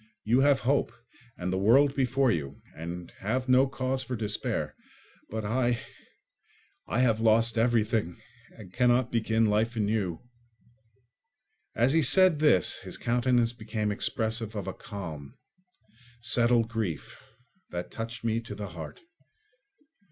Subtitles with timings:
[0.23, 0.91] You have hope,
[1.37, 4.73] and the world before you, and have no cause for despair.
[5.29, 8.19] But I—I have lost everything
[8.57, 10.21] and cannot begin life anew."
[11.75, 15.37] As he said this his countenance became expressive of a calm,
[16.19, 17.21] settled grief
[17.69, 19.01] that touched me to the heart.